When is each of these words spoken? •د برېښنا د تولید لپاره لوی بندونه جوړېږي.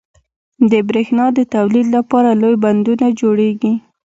•د 0.71 0.73
برېښنا 0.89 1.25
د 1.37 1.39
تولید 1.55 1.87
لپاره 1.95 2.29
لوی 2.41 2.55
بندونه 2.65 3.07
جوړېږي. 3.19 3.73